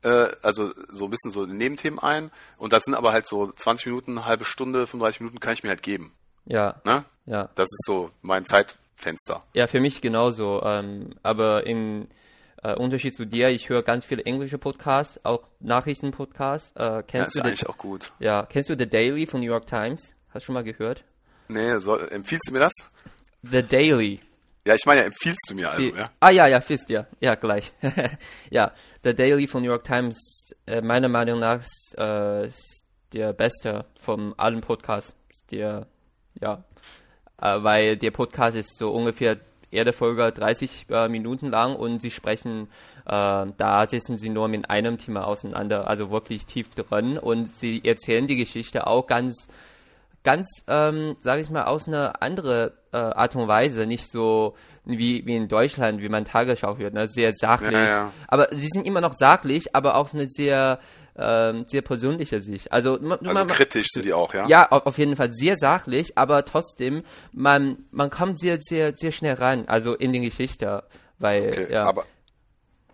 [0.03, 2.31] Äh, also so ein bisschen so Nebenthemen ein.
[2.57, 5.63] Und das sind aber halt so 20 Minuten, eine halbe Stunde, 35 Minuten kann ich
[5.63, 6.11] mir halt geben.
[6.45, 6.75] Ja.
[6.83, 7.05] Ne?
[7.25, 7.49] Ja.
[7.55, 9.43] Das ist so mein Zeitfenster.
[9.53, 10.61] Ja, für mich genauso.
[10.63, 12.07] Ähm, aber im
[12.63, 16.71] äh, Unterschied zu dir, ich höre ganz viele englische Podcasts, auch Nachrichtenpodcasts.
[16.75, 18.11] Äh, kennst ja, ist du eigentlich the, auch gut.
[18.19, 20.13] Ja, kennst du The Daily von New York Times?
[20.29, 21.03] Hast du schon mal gehört?
[21.49, 22.71] Nee, soll, empfiehlst du mir das?
[23.43, 24.21] The Daily.
[24.65, 26.09] Ja, ich meine, ja, empfiehlst du mir also, Die, ja?
[26.21, 27.05] Ah ja, ja, fist, ja.
[27.19, 27.73] Ja, gleich.
[28.49, 28.71] ja,
[29.03, 30.17] The Daily von New York Times,
[30.65, 31.61] äh, meiner Meinung nach
[31.97, 35.13] äh, ist der beste von allen Podcasts.
[35.51, 35.87] Der,
[36.39, 36.63] ja,
[37.41, 39.37] äh, weil der Podcast ist so ungefähr
[39.73, 42.67] Erdefolge 30 äh, Minuten lang und sie sprechen,
[43.05, 47.81] äh, da setzen sie nur mit einem Thema auseinander, also wirklich tief drin und sie
[47.83, 49.47] erzählen die Geschichte auch ganz,
[50.23, 54.55] ganz, ähm, sage ich mal, aus einer anderen äh, Art und Weise, nicht so
[54.85, 57.07] wie, wie in Deutschland, wie man Tagesschau hört, ne?
[57.07, 57.71] sehr sachlich.
[57.71, 58.13] Ja, ja.
[58.27, 60.79] Aber sie sind immer noch sachlich, aber auch eine sehr
[61.15, 62.71] ähm, sehr persönliche Sicht.
[62.71, 64.47] Also, man, also man, kritisch sind die auch, ja?
[64.47, 69.35] Ja, auf jeden Fall sehr sachlich, aber trotzdem, man, man kommt sehr, sehr, sehr schnell
[69.35, 70.83] ran, also in die Geschichte,
[71.19, 71.83] weil, okay, ja.
[71.83, 72.05] Aber,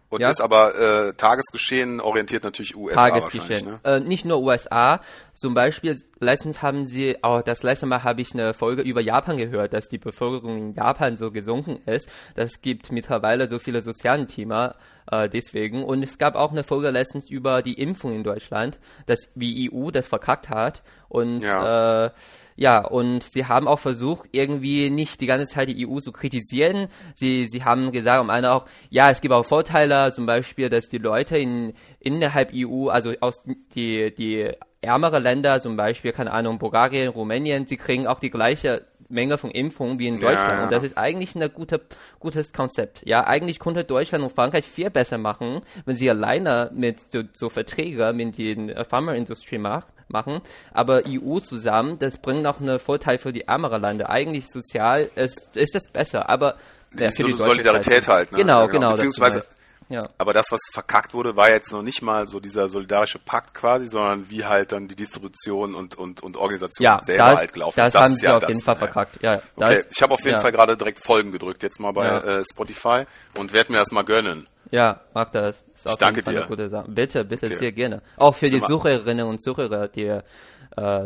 [0.09, 0.31] und ja?
[0.31, 0.75] ist aber
[1.09, 3.65] äh, Tagesgeschehen orientiert natürlich USA Tagesgeschehen.
[3.65, 3.79] Ne?
[3.83, 5.01] Äh, nicht nur USA.
[5.39, 9.37] Zum Beispiel letztens haben sie, auch das letzte Mal habe ich eine Folge über Japan
[9.37, 12.11] gehört, dass die Bevölkerung in Japan so gesunken ist.
[12.35, 14.73] Das gibt mittlerweile so viele soziale Themen
[15.09, 15.85] äh, deswegen.
[15.85, 19.91] Und es gab auch eine Folge letztens über die Impfung in Deutschland, dass wie EU
[19.91, 20.83] das verkackt hat.
[21.07, 22.07] Und ja.
[22.07, 22.11] Äh,
[22.59, 26.89] ja, und sie haben auch versucht, irgendwie nicht die ganze Zeit die EU zu kritisieren.
[27.15, 30.89] Sie, sie haben gesagt, um eine auch, ja, es gibt auch Vorteile, zum Beispiel, dass
[30.89, 33.43] die Leute in, innerhalb EU, also aus
[33.75, 38.85] die, die ärmere Länder, zum Beispiel, keine Ahnung, Bulgarien, Rumänien, sie kriegen auch die gleiche
[39.09, 40.51] Menge von Impfungen wie in Deutschland.
[40.51, 41.81] Ja, Und das ist eigentlich ein gute,
[42.19, 43.01] gutes Konzept.
[43.05, 47.49] Ja, eigentlich konnte Deutschland und Frankreich viel besser machen, wenn sie alleine mit so, so
[47.49, 50.41] Verträge mit den Pharmaindustrie macht machen.
[50.73, 54.09] Aber EU zusammen, das bringt auch einen Vorteil für die ärmeren Länder.
[54.09, 56.55] Eigentlich sozial ist, ist das besser, aber
[56.97, 58.31] ja, für die Solidarität halt.
[58.31, 58.39] Ne?
[58.39, 58.91] Genau, ja, genau.
[58.91, 59.45] Beziehungsweise
[59.89, 60.07] Ja.
[60.19, 63.87] Aber das, was verkackt wurde, war jetzt noch nicht mal so dieser solidarische Pakt quasi,
[63.87, 67.73] sondern wie halt dann die Distribution und, und, und Organisation Ja, selber das, halt gelaufen
[67.75, 67.95] das ist.
[67.95, 69.21] Das haben ist sie ja auf das, jeden Fall verkackt.
[69.23, 70.39] Ja, Okay, das, ich habe auf jeden.
[70.41, 74.03] Fall gerade direkt Folgen gedrückt, jetzt mal bei äh, Spotify und werde mir das mal
[74.03, 74.47] gönnen.
[74.71, 75.63] Ja, mach das.
[75.73, 76.37] Ist auf danke jeden dir.
[76.41, 76.91] Eine gute Sache.
[76.91, 77.55] Bitte, bitte, Okay.
[77.55, 78.03] sehr gerne.
[78.17, 80.21] Auch für die Sucherinnen und Sucher, die, äh,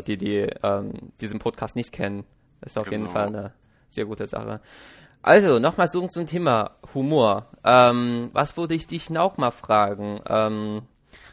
[0.05, 2.25] die, die ähm, diesen Podcast nicht kennen.
[2.65, 3.13] Ist auf jeden Genau.
[3.13, 3.53] Fall eine
[3.89, 4.59] sehr gute Sache.
[5.23, 7.47] Also, nochmal so zum Thema Humor.
[7.63, 10.19] Ähm, was würde ich dich noch mal fragen?
[10.27, 10.81] Ähm,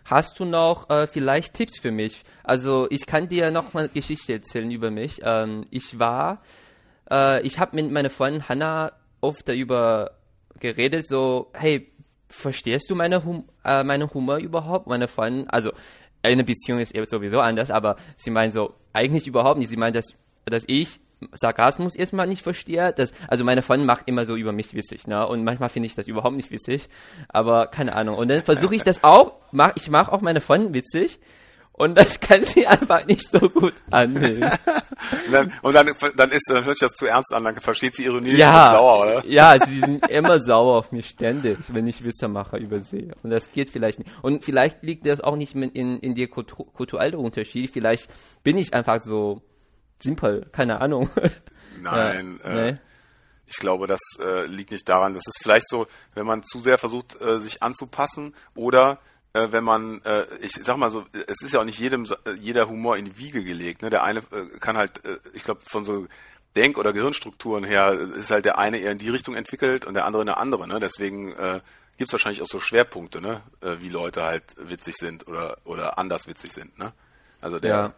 [0.04, 2.22] hast du noch äh, vielleicht Tipps für mich?
[2.44, 5.20] Also, ich kann dir noch mal Geschichte erzählen über mich.
[5.24, 6.40] Ähm, ich war,
[7.10, 10.12] äh, ich habe mit meiner Freundin Hannah oft darüber
[10.60, 11.90] geredet, so, hey,
[12.28, 14.86] verstehst du meine, hum äh, meine Humor überhaupt?
[14.86, 15.72] Meine Freundin, also
[16.22, 19.68] eine Beziehung ist sowieso anders, aber sie meint so, eigentlich überhaupt nicht.
[19.68, 21.00] Sie meint, dass, dass ich
[21.32, 22.92] Sarkasmus erstmal nicht verstehe.
[22.92, 25.26] Dass, also meine Freundin macht immer so über mich witzig, ne?
[25.26, 26.88] Und manchmal finde ich das überhaupt nicht witzig.
[27.28, 28.16] Aber keine Ahnung.
[28.16, 31.20] Und dann versuche ich das auch, mach, ich mache auch meine Freundin witzig.
[31.80, 34.42] Und das kann sie einfach nicht so gut annehmen.
[34.42, 37.94] Und dann, und dann, dann ist, dann hört sich das zu ernst an, dann versteht
[37.94, 39.26] sie Ironie ja, und sauer, oder?
[39.26, 43.10] ja, sie sind immer sauer auf mich ständig, wenn ich Witze mache über sie.
[43.22, 44.10] Und das geht vielleicht nicht.
[44.20, 47.70] Und vielleicht liegt das auch nicht in, in, in der kultu kulturellen Unterschied.
[47.72, 48.10] Vielleicht
[48.44, 49.40] bin ich einfach so
[50.02, 51.08] simpel, keine Ahnung.
[51.80, 52.78] Nein, Ja, äh, nee.
[53.46, 55.14] ich glaube, das äh, liegt nicht daran.
[55.14, 58.98] Das ist vielleicht so, wenn man zu sehr versucht, äh, sich anzupassen oder
[59.32, 62.32] äh, wenn man, äh, ich sag mal so, es ist ja auch nicht jedem äh,
[62.32, 63.82] jeder Humor in die Wiege gelegt.
[63.82, 63.90] Ne?
[63.90, 66.06] Der eine äh, kann halt, äh, ich glaube, von so
[66.56, 69.94] Denk- oder Gehirnstrukturen her äh, ist halt der eine eher in die Richtung entwickelt und
[69.94, 70.66] der andere in eine andere.
[70.66, 70.80] Ne?
[70.80, 71.60] Deswegen äh,
[71.96, 73.42] gibt es wahrscheinlich auch so Schwerpunkte, ne?
[73.60, 76.76] äh, wie Leute halt witzig sind oder oder anders witzig sind.
[76.78, 76.92] Ne?
[77.40, 77.94] Also der Ja.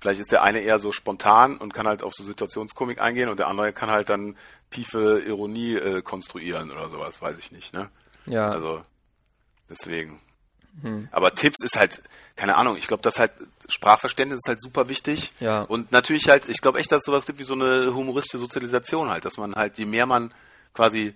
[0.00, 3.38] Vielleicht ist der eine eher so spontan und kann halt auf so Situationskomik eingehen und
[3.38, 4.36] der andere kann halt dann
[4.70, 7.90] tiefe Ironie äh, konstruieren oder sowas, weiß ich nicht, ne?
[8.26, 8.50] Ja.
[8.50, 8.82] Also
[9.68, 10.20] deswegen.
[11.10, 12.02] Aber Tipps ist halt,
[12.36, 13.32] keine Ahnung, ich glaube, das halt,
[13.68, 15.32] Sprachverständnis ist halt super wichtig.
[15.40, 15.62] Ja.
[15.62, 19.10] Und natürlich halt, ich glaube echt, dass es sowas gibt wie so eine humoristische Sozialisation
[19.10, 20.32] halt, dass man halt, je mehr man
[20.72, 21.14] quasi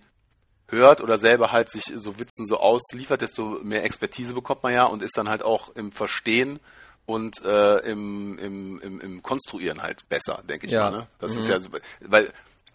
[0.68, 4.84] hört oder selber halt sich so Witzen so ausliefert, desto mehr Expertise bekommt man ja
[4.84, 6.60] und ist dann halt auch im Verstehen
[7.06, 10.90] und äh, im, im, im, im Konstruieren halt besser, denke ich Ja.
[10.90, 10.98] mal.
[10.98, 11.06] Ne?
[11.18, 11.68] Das ist ja, so,
[12.00, 12.32] weil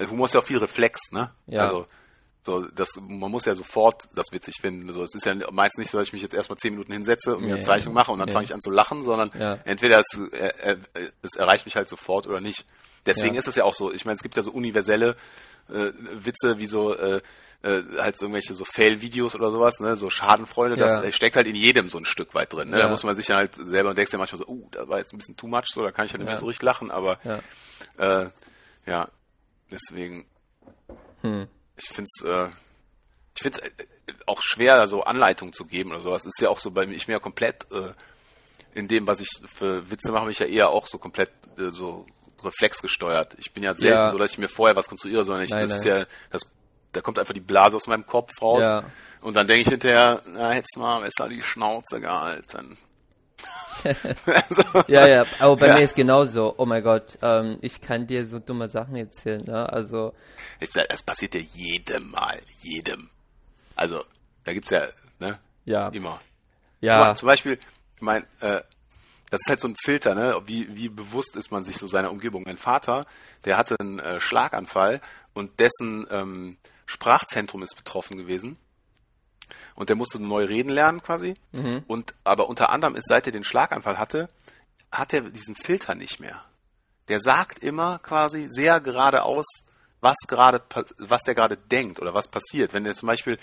[0.10, 1.32] Humor ist ja auch viel Reflex, ne?
[1.48, 1.64] Ja.
[1.64, 1.88] Also
[2.46, 4.92] so, das, man muss ja sofort das witzig finden.
[4.94, 7.36] So, es ist ja meist nicht so, dass ich mich jetzt erstmal zehn Minuten hinsetze
[7.36, 7.62] und mir eine Nee.
[7.66, 8.34] Zeichnung mache und dann Nee.
[8.34, 9.60] fange ich an zu lachen, sondern Ja.
[9.66, 10.78] entweder es, äh, äh,
[11.22, 12.66] es erreicht mich halt sofort oder nicht.
[13.06, 13.40] Deswegen Ja.
[13.40, 13.92] ist es ja auch so.
[13.92, 15.16] Ich meine, es gibt ja so universelle
[15.72, 15.92] äh,
[16.26, 17.22] Witze wie so äh,
[17.62, 21.02] äh, halt so irgendwelche so Fail-Videos oder sowas, ne, so Schadenfreude, Ja.
[21.02, 22.70] das steckt halt in jedem so ein Stück weit drin.
[22.70, 22.78] Ne?
[22.78, 22.84] Ja.
[22.84, 25.00] Da muss man sich dann halt selber und denkst ja manchmal so, uh, da war
[25.00, 26.90] jetzt ein bisschen too much, so, da kann ich ja nicht mehr so richtig lachen,
[26.90, 28.22] aber Ja.
[28.24, 28.30] äh,
[28.86, 29.10] ja,
[29.72, 30.26] deswegen
[31.22, 31.48] Hm.
[31.76, 32.48] ich finde es äh,
[33.36, 33.70] ich find's äh,
[34.26, 36.26] auch schwer, so Anleitungen zu geben oder sowas.
[36.26, 37.92] Ist ja auch so bei mir, ich bin ja komplett äh,
[38.74, 41.70] in dem, was ich für Witze mache, bin ich ja eher auch so komplett äh,
[41.72, 42.06] so
[42.44, 43.36] reflexgesteuert.
[43.40, 44.10] Ich bin ja selten Ja.
[44.12, 46.00] so, dass ich mir vorher was konstruiere, sondern ich, Nein, das ist nein.
[46.02, 46.42] ja, das,
[46.92, 48.62] da kommt einfach die Blase aus meinem Kopf raus.
[48.64, 48.84] Ja.
[49.22, 52.78] Und dann denke ich hinterher, na, jetzt mal besser die Schnauze gehalten.
[54.88, 55.76] Ja, ja, aber bei Ja.
[55.76, 56.54] mir ist genauso.
[56.58, 59.72] Oh mein Gott, ähm, ich kann dir so dumme Sachen erzählen, ne?
[59.72, 60.14] Also,
[60.60, 63.10] Ich sag, Das passiert ja jedem Mal, jedem.
[63.78, 64.04] Also,
[64.44, 64.88] da gibt's ja,
[65.20, 65.40] ne?
[65.64, 65.88] ja.
[65.90, 66.20] Immer.
[66.82, 67.58] Ja, mal, zum Beispiel,
[68.02, 68.62] mein, äh,
[69.30, 70.42] das ist halt so ein Filter, ne?
[70.46, 72.44] Wie, wie bewusst ist man sich so seiner Umgebung?
[72.46, 73.06] Mein Vater,
[73.46, 75.02] der hatte einen äh, Schlaganfall
[75.34, 78.58] und dessen ähm, Sprachzentrum ist betroffen gewesen.
[79.76, 81.36] Und der musste neu reden lernen quasi.
[81.88, 84.30] Und aber unter anderem ist, seit er den Schlaganfall hatte,
[84.92, 86.44] hat er diesen Filter nicht mehr.
[87.08, 89.46] Der sagt immer quasi sehr geradeaus,
[90.02, 90.62] was gerade,
[90.98, 92.74] was der gerade denkt oder was passiert.
[92.74, 93.38] Wenn der zum Beispiel,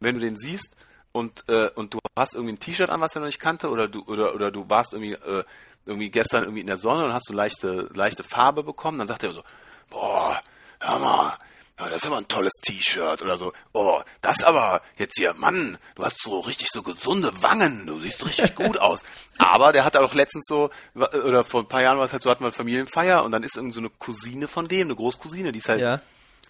[0.00, 0.74] wenn du den siehst
[1.12, 3.88] und äh, und du hast irgendwie ein T-Shirt an, was er noch nicht kannte, oder
[3.88, 5.44] du oder oder du warst irgendwie äh,
[5.86, 9.22] irgendwie gestern irgendwie in der Sonne und hast so leichte leichte Farbe bekommen, dann sagt
[9.24, 9.42] er so,
[9.90, 10.40] boah,
[10.80, 11.38] hör mal,
[11.78, 13.52] ja, das ist aber ein tolles T-Shirt oder so.
[13.72, 18.24] Oh, das aber jetzt hier, Mann, du hast so richtig so gesunde Wangen, du siehst
[18.24, 19.02] richtig gut aus.
[19.38, 22.30] Aber der hat auch letztens so, oder vor ein paar Jahren war es halt so,
[22.30, 25.58] hatten wir Familienfeier und dann ist irgendwie so eine Cousine von dem, eine Großcousine, die
[25.58, 26.00] ist halt Ja.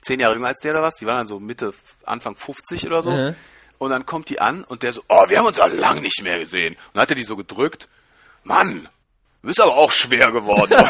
[0.03, 1.72] zehn Jahre jünger als der oder was, die waren dann so Mitte,
[2.05, 3.11] Anfang 50 oder so.
[3.12, 3.35] Mhm.
[3.83, 6.23] Und dann kommt die an und der so, oh, wir haben uns ja lang nicht
[6.23, 6.75] mehr gesehen.
[6.75, 7.88] Und dann hat er die so gedrückt,
[8.45, 8.88] Mann,
[9.42, 10.73] du bist aber auch schwer geworden.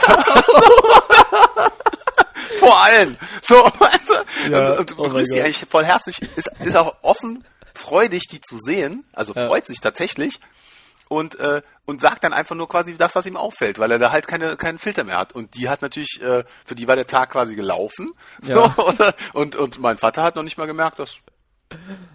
[2.58, 3.16] Vor allem.
[3.42, 4.14] So, also,
[4.50, 8.24] Ja, und, und oh mein begrüßt die eigentlich voll herzlich, ist, ist auch offen, freudig,
[8.30, 9.46] die zu sehen, also Ja.
[9.46, 10.38] freut sich tatsächlich
[11.08, 14.12] und äh, und sagt dann einfach nur quasi das, was ihm auffällt, weil er da
[14.12, 15.32] halt keine keinen Filter mehr hat.
[15.32, 18.12] Und die hat natürlich, äh, für die war der Tag quasi gelaufen.
[18.44, 18.74] Ja.
[19.32, 21.16] Und und mein Vater hat noch nicht mal gemerkt, dass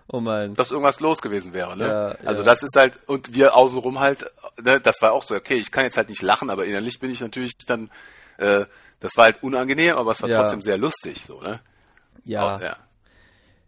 [0.07, 0.53] Oh mein.
[0.53, 1.75] dass irgendwas los gewesen wäre.
[1.77, 1.87] Ne?
[1.87, 2.45] Ja, also ja.
[2.45, 5.83] das ist halt, und wir außenrum halt, ne, das war auch so, okay, ich kann
[5.83, 7.89] jetzt halt nicht lachen, aber innerlich bin ich natürlich dann,
[8.37, 8.65] äh,
[8.99, 10.39] das war halt unangenehm, aber es war Ja.
[10.41, 11.59] trotzdem sehr lustig, so, ne?
[12.23, 12.55] Ja.
[12.55, 12.75] Auch, ja.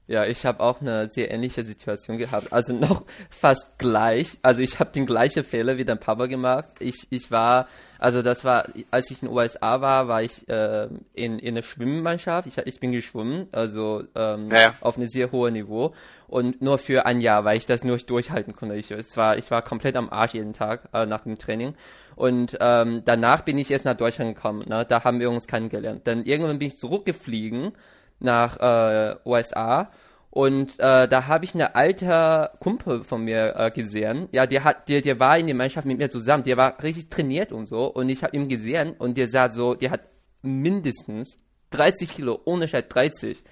[0.09, 2.51] Ja, ich habe auch eine sehr ähnliche Situation gehabt.
[2.51, 4.39] Also noch fast gleich.
[4.41, 6.65] Also ich habe den gleichen Fehler wie dein Papa gemacht.
[6.79, 7.67] Ich, ich war,
[7.99, 11.61] also das war, als ich in den USA war, war ich äh, in, in einer
[11.61, 12.47] Schwimmmannschaft.
[12.47, 15.93] Ich, ich bin geschwommen, also ähm, Ja, auf einem sehr hohen Niveau.
[16.27, 18.75] Und nur für ein Jahr, weil ich das nur durchhalten konnte.
[18.77, 21.75] Ich, es war, ich war komplett am Arsch jeden Tag äh, nach dem Training.
[22.15, 24.67] Und ähm, danach bin ich erst nach Deutschland gekommen.
[24.67, 24.87] Ne?
[24.89, 26.07] Da haben wir uns kennengelernt.
[26.07, 27.73] Dann irgendwann bin ich zurückgeflogen
[28.19, 29.89] nach äh, USA
[30.31, 34.29] und äh, da habe ich eine alte Kumpel von mir äh, gesehen.
[34.31, 36.43] Ja, der hat, der, der war in der Mannschaft mit mir zusammen.
[36.43, 37.87] Der war richtig trainiert und so.
[37.87, 40.01] Und ich habe ihn gesehen und der sah so, der hat
[40.43, 41.39] mindestens
[41.71, 43.43] 30 Kilo, ohne Scheiß 30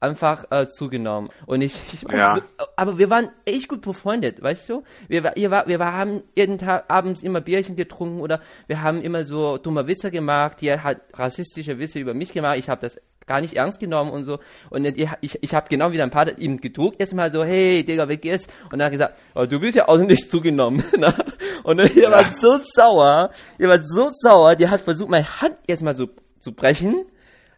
[0.00, 1.30] einfach äh, zugenommen.
[1.46, 2.34] Und ich, ich Ja.
[2.34, 2.42] so,
[2.76, 4.82] aber wir waren echt gut befreundet, weißt du?
[5.08, 9.24] Wir, wir, war, wir haben jeden Tag abends immer Bierchen getrunken oder wir haben immer
[9.24, 10.60] so dumme Witze gemacht.
[10.60, 12.58] Die hat rassistische Witze über mich gemacht.
[12.58, 14.38] Ich habe das gar nicht ernst genommen und so.
[14.70, 18.16] Und ich, ich, habe genau wie dein Vater ihm gedruckt erstmal so, hey Digga, wie
[18.16, 18.46] geht's?
[18.70, 20.82] Und er hat gesagt, oh, du bist ja auch nicht zugenommen.
[20.96, 21.14] ne?
[21.62, 25.96] und er war so sauer, er war so sauer, der hat versucht, meine Hand erstmal
[25.96, 26.08] so
[26.38, 27.06] zu brechen.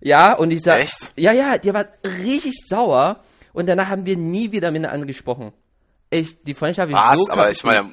[0.01, 1.13] Ja, und ich sag, Echt?
[1.17, 5.53] ja, ja, der war richtig sauer und danach haben wir nie wieder miteinander gesprochen.
[6.11, 7.17] Echt, die Freundschaft ist Was?
[7.17, 7.91] so aber ich meine,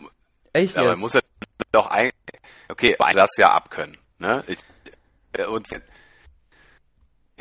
[0.51, 0.99] echt aber jetzt.
[0.99, 1.21] muss ja
[1.71, 2.11] doch ein,
[2.69, 4.43] okay, das ja abkönnen, ne?
[4.47, 4.57] Ich,
[5.33, 5.67] äh, und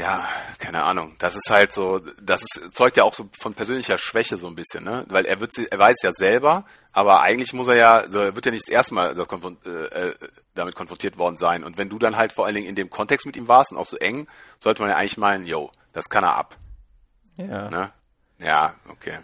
[0.03, 1.15] ja, keine Ahnung.
[1.19, 4.57] Das ist halt so, das ist, zeugt ja auch so von persönlicher Schwäche so ein
[4.57, 5.05] bisschen, ne?
[5.09, 8.35] Weil er wird, sie- er weiß ja selber, aber eigentlich muss er ja, also er
[8.35, 9.69] wird ja nicht das erste Mal das konfron äh,
[10.09, 10.15] äh,
[10.55, 11.63] damit konfrontiert worden sein.
[11.63, 13.79] Und wenn du dann halt vor allen Dingen in dem Kontext mit ihm warst und
[13.79, 14.27] auch so eng,
[14.59, 16.57] sollte man ja eigentlich meinen, yo, das kann er ab,
[17.39, 17.71] ja.
[17.71, 17.91] ne?
[18.39, 19.19] Ja, okay.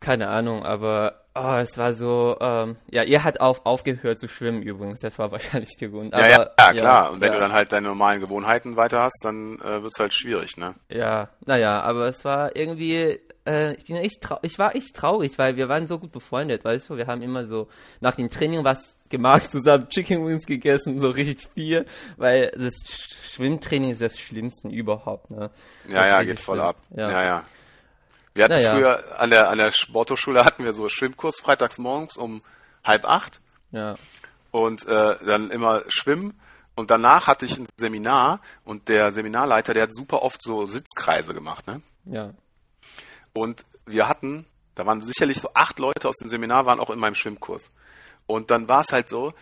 [0.00, 4.62] Keine Ahnung, aber oh, es war so, ähm, ja, ihr hat auf, aufgehört zu schwimmen
[4.62, 6.14] übrigens, das war wahrscheinlich der Grund.
[6.14, 7.10] Ja, aber, ja, ja, klar.
[7.12, 10.14] Und wenn ja, du dann halt deine normalen Gewohnheiten weiter hast, dann äh, wird's halt
[10.14, 10.74] schwierig, ne?
[10.90, 15.38] Ja, naja, aber es war irgendwie, äh, ich bin echt trau ich war echt traurig,
[15.38, 17.68] weil wir waren so gut befreundet, weißt du, wir haben immer so
[18.00, 21.84] nach dem Training was gemacht, zusammen Chicken Wings gegessen, so richtig viel,
[22.16, 25.50] weil das Sch- Schwimmtraining ist das Schlimmste überhaupt, ne?
[25.88, 26.68] Ja, Das ja, geht voll schlimm.
[26.68, 26.76] ab.
[26.96, 27.10] Ja.
[27.10, 27.42] Ja, ja.
[28.34, 28.72] Wir hatten Naja.
[28.72, 32.42] früher an der, an der Sporthochschule hatten wir so Schwimmkurs freitags morgens um
[32.82, 33.94] halb acht ja.
[34.50, 36.38] und äh, dann immer schwimmen.
[36.74, 41.32] Und danach hatte ich ein Seminar und der Seminarleiter, der hat super oft so Sitzkreise
[41.32, 41.80] gemacht, ne?
[42.06, 42.30] Ja.
[43.32, 44.44] Und wir hatten,
[44.74, 47.70] da waren sicherlich so acht Leute aus dem Seminar, waren auch in meinem Schwimmkurs.
[48.26, 49.34] Und dann war es halt so,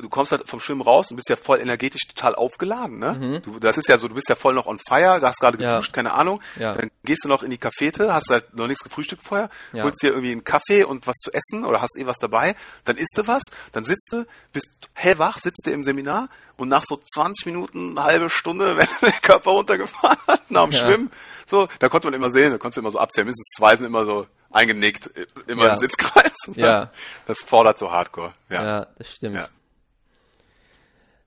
[0.00, 3.40] du kommst halt vom Schwimmen raus und bist ja voll energetisch total aufgeladen, ne?
[3.44, 5.62] Du, das ist ja so, du bist ja voll noch on fire, hast gerade Mhm.
[5.64, 5.70] Ja.
[5.72, 6.40] geduscht, keine Ahnung.
[6.56, 6.72] Ja.
[6.72, 9.82] Dann gehst du noch in die Cafete, hast halt noch nichts gefrühstückt vorher, Ja.
[9.84, 12.96] holst dir irgendwie einen Kaffee und was zu essen oder hast eh was dabei, dann
[12.96, 17.00] isst du was, dann sitzt du, bist hellwach, sitzt du im Seminar und nach so
[17.14, 20.72] 20 Minuten, eine halbe Stunde, wenn der Körper runtergefahren hat, nach dem.
[20.72, 21.10] Schwimmen,
[21.46, 23.86] so, da konnte man immer sehen, da konntest du immer so abzählen, mindestens zwei sind
[23.86, 26.32] immer so eingenickt, äh, immer im Sitzkreis.
[26.54, 26.90] Ja.
[27.26, 28.32] Das fordert so hardcore.
[28.48, 29.48] Ja, das stimmt.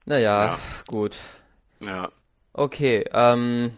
[0.05, 0.13] Ja.
[0.15, 0.59] Naja, Ja.
[0.87, 1.17] gut.
[1.79, 2.09] ja.
[2.53, 3.77] Okay, ähm,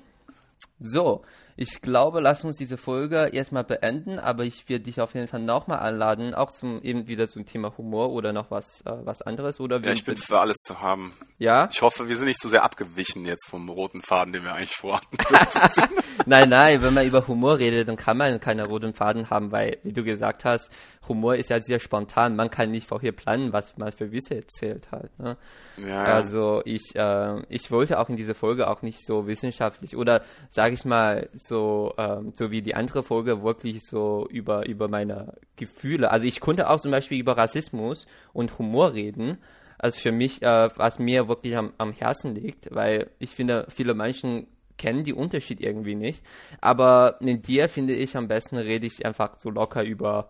[0.80, 1.24] so.
[1.56, 5.42] Ich glaube, lass uns diese Folge erstmal beenden, aber ich werde dich auf jeden Fall
[5.42, 9.60] nochmal einladen, auch zum eben wieder zum Thema Humor oder noch was äh, was anderes
[9.60, 11.14] oder Ja, ich bin für alles zu haben.
[11.38, 11.70] ja?
[11.72, 14.76] Ich hoffe, wir sind nicht zu sehr abgewichen jetzt vom roten Faden, den wir eigentlich
[14.76, 15.18] vorhatten.
[16.26, 19.78] Nein, nein, wenn man über Humor redet, dann kann man keine roten Faden haben, weil,
[19.84, 20.72] wie du gesagt hast,
[21.08, 22.36] Humor ist ja sehr spontan.
[22.36, 25.18] Man kann nicht vorher planen, was man für Witze erzählt halt.
[25.20, 25.38] Ne?
[25.78, 30.22] ja, Also ich, äh, ich wollte auch in dieser Folge auch nicht so wissenschaftlich oder
[30.50, 35.34] sage ich mal so, ähm, so wie die andere Folge wirklich so über über meine
[35.56, 36.12] Gefühle.
[36.12, 39.38] Also ich konnte auch zum Beispiel über Rassismus und Humor reden.
[39.78, 43.94] Also für mich, äh, was mir wirklich am, am Herzen liegt, weil ich finde, viele
[43.94, 46.24] Menschen kennen die Unterschied irgendwie nicht.
[46.62, 50.30] Aber mit dir finde ich am besten rede ich einfach so locker über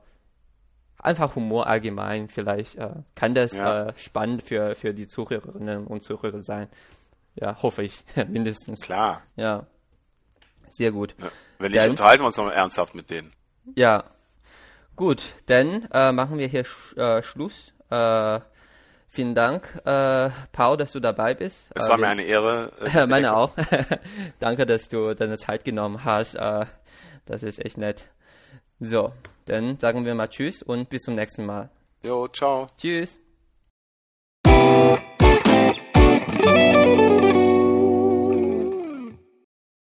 [0.97, 2.28] einfach Humor allgemein.
[2.30, 3.89] Vielleicht äh, kann das Ja.
[3.89, 6.67] äh, spannend für, für die Zuhörerinnen und Zuhörer sein.
[7.36, 8.82] Ja, hoffe ich, mindestens.
[8.82, 9.21] klar.
[9.36, 9.65] Ja.
[10.69, 11.15] Sehr gut.
[11.60, 13.32] Wenn nicht, dann, unterhalten wir uns noch ernsthaft mit denen.
[13.76, 14.04] Ja.
[14.95, 17.73] Gut, dann äh, machen wir hier sch äh, Schluss.
[17.89, 18.39] Äh,
[19.10, 21.69] vielen Dank, äh, Paul, dass du dabei bist.
[21.73, 22.71] Es war äh, mir eine Ehre.
[22.93, 23.52] Äh, meine auch.
[24.39, 26.36] Danke, dass du deine Zeit genommen hast.
[26.36, 28.10] das ist echt nett.
[28.80, 29.13] So,
[29.45, 31.69] dann sagen wir mal Tschüss und bis zum nächsten Mal.
[32.04, 32.67] Jo, ciao.
[32.78, 33.19] Tschüss.